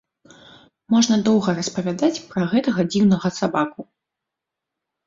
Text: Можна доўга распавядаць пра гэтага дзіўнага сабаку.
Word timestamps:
Можна 0.93 1.15
доўга 1.27 1.49
распавядаць 1.59 2.23
пра 2.33 2.43
гэтага 2.55 2.81
дзіўнага 2.91 3.27
сабаку. 3.39 3.81